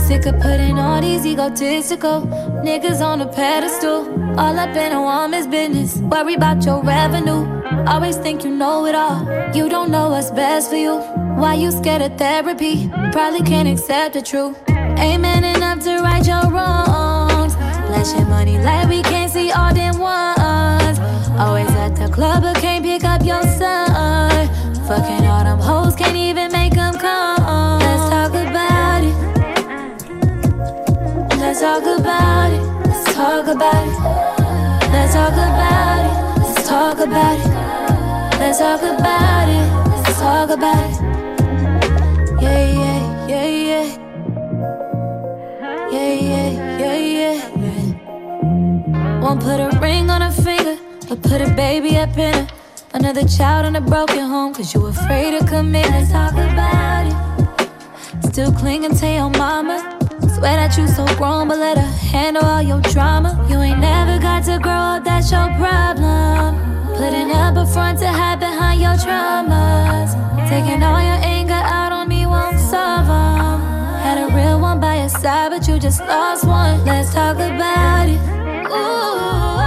Sick 0.08 0.26
of 0.26 0.40
Putting 0.40 0.80
all 0.80 1.02
these 1.02 1.26
egotistical 1.26 2.22
niggas 2.64 3.02
on 3.02 3.20
a 3.20 3.28
pedestal. 3.28 4.08
All 4.40 4.58
up 4.58 4.74
in 4.78 4.94
a 4.94 5.02
woman's 5.02 5.48
business. 5.48 5.98
Worry 5.98 6.36
about 6.36 6.64
your 6.64 6.82
revenue. 6.82 7.46
Always 7.86 8.16
think 8.16 8.46
you 8.46 8.52
know 8.52 8.86
it 8.86 8.96
all. 8.96 9.26
You 9.54 9.68
don't 9.68 9.92
know 9.92 10.12
what's 10.12 10.32
best 10.32 10.70
for 10.70 10.78
you. 10.78 11.17
Why 11.38 11.54
you 11.54 11.70
scared 11.70 12.02
of 12.02 12.18
therapy? 12.18 12.90
Probably 13.12 13.44
can't 13.44 13.68
accept 13.68 14.16
the 14.16 14.24
truth. 14.24 14.58
Ain't 14.70 15.22
man 15.22 15.44
enough 15.44 15.84
to 15.84 16.02
right 16.02 16.26
your 16.26 16.50
wrongs. 16.50 17.54
Flashing 17.54 18.28
money 18.28 18.58
like 18.58 18.90
we 18.90 19.04
can't 19.04 19.32
see 19.32 19.52
all 19.52 19.72
them 19.72 20.00
ones. 20.00 20.98
Always 21.38 21.70
at 21.76 21.96
the 21.96 22.10
club, 22.12 22.42
but 22.42 22.58
can't 22.58 22.84
pick 22.84 23.04
up 23.04 23.24
your 23.24 23.44
son. 23.44 24.48
Fucking 24.88 25.28
all 25.28 25.44
them 25.44 25.60
hoes, 25.60 25.96
can't 25.96 26.16
even 26.16 26.52
make 26.52 26.74
them 26.74 26.96
come. 26.96 27.80
Let's 27.82 28.10
talk 28.10 28.34
about 28.34 29.04
it. 29.04 29.16
Let's 31.38 31.62
talk 31.62 31.84
about 31.86 32.52
it. 32.52 32.62
Let's 32.88 33.14
talk 33.14 33.48
about 33.48 33.86
it. 33.86 33.94
Let's 34.92 35.14
talk 35.14 35.34
about 35.34 36.02
it. 36.04 36.14
Let's 36.42 36.68
talk 36.68 36.98
about 36.98 37.38
it. 37.38 38.40
Let's 38.40 38.58
talk 38.58 38.82
about 38.82 39.50
it. 39.50 39.66
Let's 40.04 40.20
talk 40.20 40.50
about 40.50 40.90
it. 40.90 40.97
Won't 49.28 49.42
put 49.42 49.60
a 49.60 49.78
ring 49.82 50.10
on 50.10 50.22
her 50.22 50.32
finger, 50.32 50.78
but 51.10 51.22
put 51.22 51.42
a 51.42 51.50
baby 51.54 51.98
up 51.98 52.18
in 52.18 52.34
her. 52.34 52.48
Another 52.94 53.28
child 53.28 53.66
in 53.66 53.76
a 53.76 53.82
broken 53.82 54.20
home, 54.20 54.54
cause 54.54 54.74
you 54.74 54.86
afraid 54.86 55.38
to 55.38 55.46
commit. 55.46 55.86
Let's 55.90 56.12
talk 56.12 56.32
about 56.32 57.08
it. 57.08 58.28
Still 58.32 58.54
clinging 58.54 58.96
to 58.96 59.06
your 59.06 59.30
mama. 59.32 59.78
Swear 60.36 60.56
that 60.56 60.78
you 60.78 60.88
so 60.88 61.04
grown, 61.18 61.50
but 61.50 61.58
let 61.58 61.78
her 61.78 61.92
handle 62.14 62.46
all 62.46 62.62
your 62.62 62.80
drama. 62.94 63.46
You 63.50 63.60
ain't 63.60 63.80
never 63.80 64.18
got 64.18 64.46
to 64.46 64.60
grow 64.60 64.96
up, 64.96 65.04
that's 65.04 65.30
your 65.30 65.50
problem. 65.58 66.56
Putting 66.96 67.32
up 67.32 67.58
a 67.58 67.66
front 67.66 68.00
to 68.00 68.08
hide 68.08 68.40
behind 68.40 68.80
your 68.80 68.96
traumas. 68.96 70.12
Taking 70.48 70.84
all 70.84 71.02
your 71.02 71.20
anger 71.36 71.54
out 71.54 71.92
on 71.92 71.97
me 72.72 73.08
won't. 73.10 73.62
Had 74.04 74.18
a 74.18 74.28
real 74.34 74.60
one 74.60 74.80
by 74.80 75.00
your 75.00 75.10
side, 75.10 75.50
but 75.52 75.68
you 75.68 75.80
just 75.80 76.00
lost 76.02 76.46
one. 76.46 76.84
Let's 76.86 77.14
talk 77.14 77.36
about 77.36 78.10
it. 78.10 78.20
Ooh, 78.68 79.58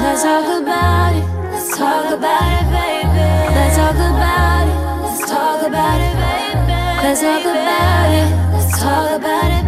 let's 0.00 0.22
talk 0.22 0.62
about 0.62 1.14
it. 1.14 1.24
Let's 1.52 1.76
talk 1.76 2.12
about 2.12 2.50
it, 2.58 2.66
baby. 2.72 3.54
Let's 3.56 3.76
talk 3.76 3.94
about 3.94 4.66
it. 4.68 4.76
Let's 5.04 5.30
talk 5.30 5.62
about 5.66 6.00
it, 6.00 6.14
baby. 6.22 6.72
Let's 7.02 7.20
talk 7.20 7.42
about 7.42 8.10
it. 8.20 8.28
Let's 8.52 8.80
talk 8.80 9.10
about 9.20 9.50
it, 9.58 9.63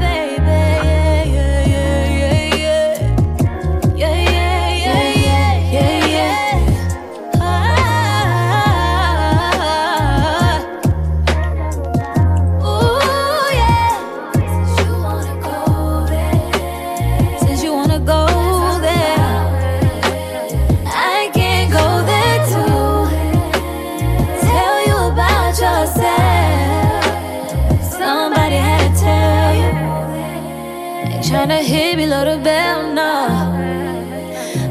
below 32.06 32.36
the 32.36 32.40
bell, 32.40 32.94
no. 32.94 33.12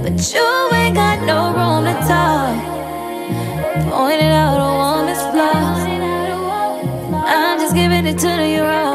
But 0.02 0.16
you 0.34 0.48
ain't 0.72 0.96
got 0.96 1.20
no 1.32 1.40
room 1.58 1.84
to 1.84 1.96
talk. 2.08 2.56
Pointed 3.92 4.32
out 4.44 4.58
a 4.68 4.72
woman's 4.82 5.24
flaws. 5.32 5.82
I'm 7.28 7.60
just 7.60 7.76
giving 7.76 8.06
it 8.06 8.18
to 8.20 8.48
you 8.48 8.62
raw. 8.62 8.95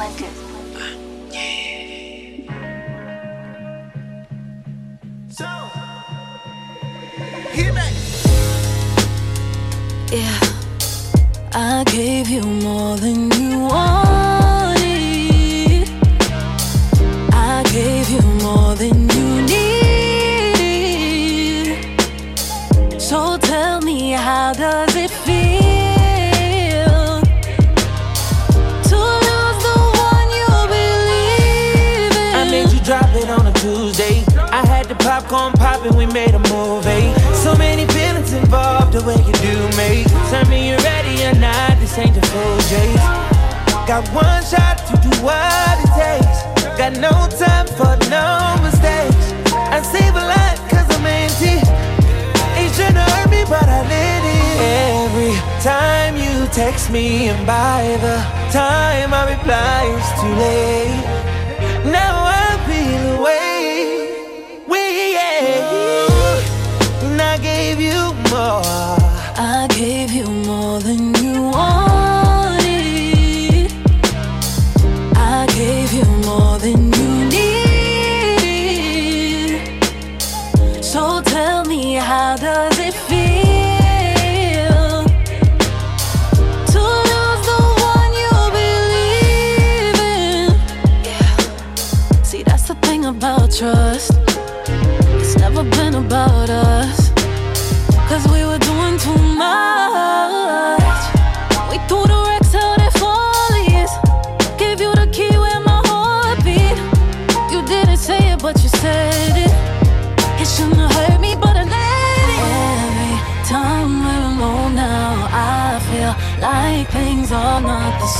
and 57.11 57.45
by 57.45 57.97
the 57.99 58.17
time 58.53 59.13
I 59.13 59.31
reply, 59.35 59.81
it's 59.97 60.11
too 60.21 60.33
late. 60.45 61.91
Now 61.91 62.30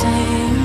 same. 0.01 0.60